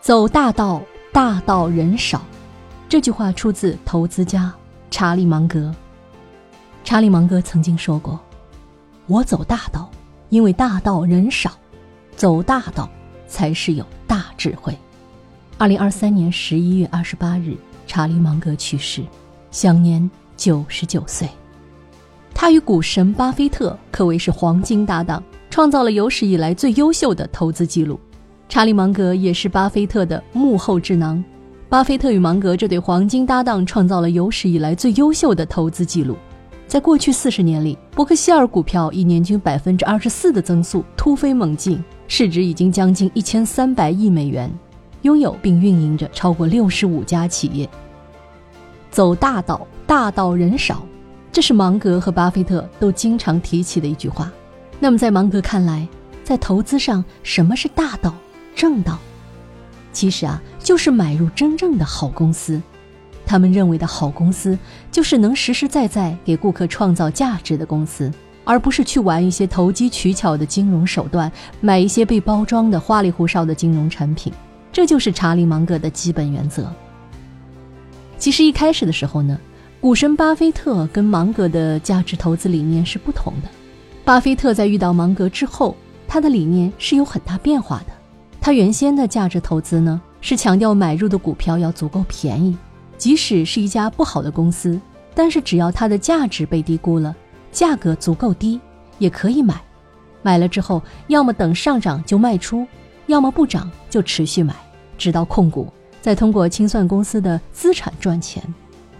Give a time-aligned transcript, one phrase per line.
[0.00, 0.80] 走大道，
[1.12, 2.22] 大道人少。
[2.88, 4.52] 这句话出自投资家
[4.90, 5.74] 查理芒格。
[6.84, 8.18] 查理芒格曾经说过
[9.06, 9.90] ：“我走大道，
[10.28, 11.50] 因为大道人少，
[12.14, 12.88] 走大道
[13.26, 14.76] 才是有大智慧。”
[15.58, 17.56] 二零二三年十一月二十八日，
[17.88, 19.02] 查理芒格去世，
[19.50, 21.28] 享年九十九岁。
[22.32, 25.20] 他与股神巴菲特可谓是黄金搭档，
[25.50, 27.98] 创造了有史以来最优秀的投资记录。
[28.48, 31.22] 查理芒格也是巴菲特的幕后智囊。
[31.68, 36.16] 巴菲特与芒格这对黄金搭档创造了有史以来最优秀的投资记录。
[36.68, 44.50] 在过去四十年里，伯克希尔股票以年均百分之二十四的增速突飞猛进，市值已经将近一千三百亿美元，
[45.02, 47.68] 拥有并运营着超过六十五家企业。
[48.90, 50.84] 走大道，大道人少，
[51.30, 54.32] 这是芒格和巴菲特都经常提起的一句话。
[54.80, 55.86] 那么，在芒格看来，
[56.24, 58.12] 在投资上，什么是大道、
[58.56, 58.98] 正道？
[59.92, 62.60] 其实啊，就是买入真正的好公司。
[63.24, 64.58] 他们认为的好公司，
[64.90, 68.10] 就是能实实在在给顾客创造价值的公司，
[68.44, 74.32] 而不是去玩一些投机取巧的金融手段，买一些被包装的花里胡哨的金融产品。
[74.72, 76.72] 这就是查理芒格的基本原则。
[78.16, 79.38] 其实一开始的时候呢，
[79.80, 83.48] 股神巴菲特跟芒格的价值投资理念是不同的。
[84.04, 85.76] 巴菲特在遇到芒格之后，
[86.06, 87.95] 他的理念是有很大变化的。
[88.46, 92.56] 他原先的价值投资呢，是强调买入的股票要足够便宜，
[92.96, 94.80] 即使是一家不好的公司，
[95.16, 97.12] 但是只要它的价值被低估了，
[97.50, 98.60] 价格足够低，
[98.98, 99.60] 也可以买。
[100.22, 102.64] 买了之后，要么等上涨就卖出，
[103.06, 104.54] 要么不涨就持续买，
[104.96, 105.66] 直到控股，
[106.00, 108.40] 再通过清算公司的资产赚钱。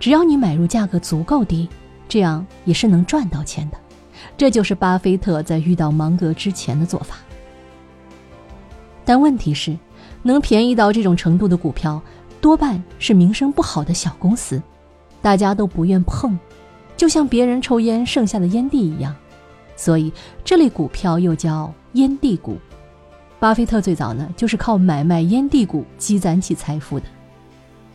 [0.00, 1.68] 只要你买入价格足够低，
[2.08, 3.76] 这样也是能赚到钱的。
[4.38, 7.16] 这就是巴菲特在遇到芒格之前的做法。
[9.04, 9.76] 但问题是，
[10.22, 12.00] 能便宜到这种程度的股票，
[12.40, 14.62] 多半是名声不好的小公司，
[15.20, 16.38] 大家都不愿碰，
[16.96, 19.14] 就像别人抽烟剩下的烟蒂一样。
[19.76, 20.12] 所以
[20.44, 22.56] 这类股票又叫烟蒂股。
[23.38, 27.06] 巴菲特最早呢，就是靠买卖烟蒂股积攒起财富的。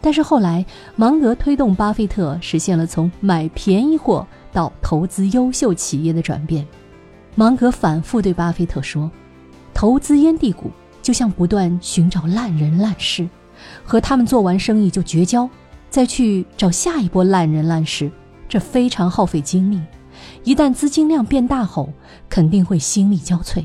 [0.00, 0.64] 但是后来，
[0.96, 6.66] 芒格推动巴菲特实现了从买便宜货到投资优秀企业的转变。
[7.34, 9.10] 芒格反复对巴菲特说
[9.74, 10.70] ：“投资烟蒂股。”
[11.06, 13.28] 就像不断寻找烂人烂事，
[13.84, 15.48] 和他们做完生意就绝交，
[15.88, 18.10] 再去找下一波烂人烂事，
[18.48, 19.80] 这非常耗费精力。
[20.42, 21.88] 一旦资金量变大后，
[22.28, 23.64] 肯定会心力交瘁。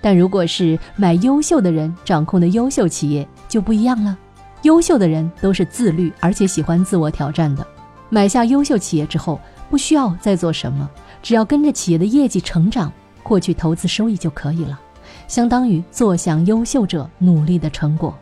[0.00, 4.16] 但如果是买优秀的人掌控的优秀企业，就不一样了。
[4.62, 7.66] 优秀的人都是自律而且喜欢自我挑战的。
[8.10, 10.88] 买下优秀企业之后，不需要再做什么，
[11.20, 12.92] 只要跟着企业的业绩成长，
[13.24, 14.78] 获取投资收益就可以了。
[15.30, 18.12] 相当于坐享优秀者努力的成果。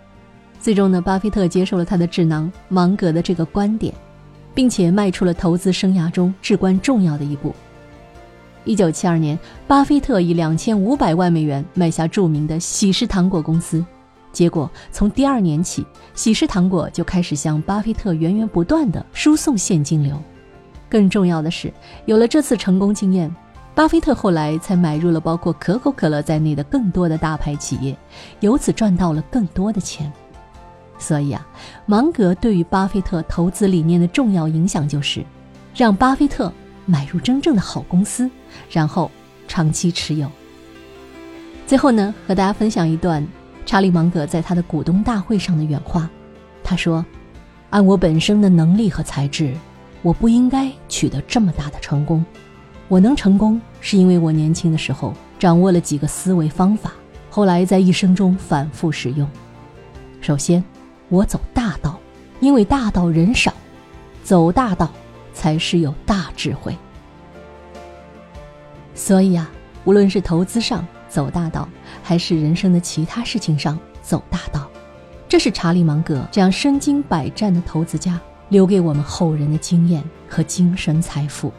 [0.61, 3.95] 最终呢，巴菲特接受了他的智囊芒格的这个观点，
[4.55, 7.55] 并且迈出了投资生涯中至关重要的一步。
[8.65, 13.83] 一九七二年，巴菲特以两千五百万美元买下著名的喜事糖果公司。
[14.31, 20.23] 结果从第二年起，喜事糖果就开始向巴菲特源源不断的输送现金流。
[20.91, 21.73] 更重要的是，
[22.05, 23.35] 有了这次成功经验。
[23.79, 27.97] 巴菲特后来才买入了包括可口可乐在内的更多的大牌企业，
[28.41, 30.13] 由此赚到了更多的钱。
[30.99, 31.47] 所以啊，
[31.87, 35.25] 芒格对于巴菲特投资理念的重要影响就是，
[35.77, 36.53] 让巴菲特
[36.87, 38.29] 买入真正的好公司，
[38.69, 39.09] 然后
[39.47, 40.29] 长期持有。
[41.65, 43.25] 最后呢，和大家分享一段
[43.65, 46.11] 查理芒格在他的股东大会上的原话。
[46.65, 47.07] 他说
[47.71, 49.55] ：“按我本身的能力和才智，
[50.03, 52.25] 我不应该取得这么大的成功。”
[52.89, 56.93] 我能成功，是因为我年轻的时候掌握了几个思维方法，
[57.29, 59.29] 后来在一生中反复使用。
[60.23, 60.65] 首先，
[61.11, 62.01] 我走大道，
[62.41, 63.53] 因为大道人少，
[64.25, 64.91] 走大道
[65.35, 66.75] 才是有大智慧。
[68.95, 69.51] 所以啊，
[69.85, 71.69] 无论是投资上走大道，
[72.03, 74.67] 还是人生的其他事情上走大道，
[75.29, 78.19] 这是查理芒格这样身经百战的投资家
[78.49, 81.53] 留给我们后人的经验和精神财富。